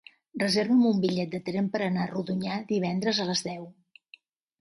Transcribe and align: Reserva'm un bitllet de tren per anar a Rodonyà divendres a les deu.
Reserva'm 0.43 0.85
un 0.91 1.01
bitllet 1.03 1.35
de 1.35 1.41
tren 1.49 1.67
per 1.75 1.81
anar 1.87 2.05
a 2.05 2.09
Rodonyà 2.13 2.57
divendres 2.73 3.21
a 3.25 3.29
les 3.29 3.45
deu. 3.49 3.69